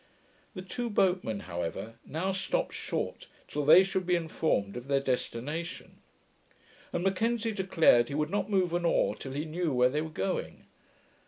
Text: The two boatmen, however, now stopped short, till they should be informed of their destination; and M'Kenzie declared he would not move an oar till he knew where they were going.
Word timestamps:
The 0.55 0.63
two 0.63 0.89
boatmen, 0.89 1.41
however, 1.41 1.93
now 2.07 2.31
stopped 2.31 2.73
short, 2.73 3.27
till 3.47 3.65
they 3.65 3.83
should 3.83 4.07
be 4.07 4.15
informed 4.15 4.75
of 4.75 4.87
their 4.87 4.99
destination; 4.99 5.97
and 6.91 7.03
M'Kenzie 7.05 7.51
declared 7.53 8.07
he 8.07 8.15
would 8.15 8.31
not 8.31 8.49
move 8.49 8.73
an 8.73 8.83
oar 8.83 9.13
till 9.13 9.33
he 9.33 9.45
knew 9.45 9.71
where 9.75 9.89
they 9.89 10.01
were 10.01 10.09
going. 10.09 10.65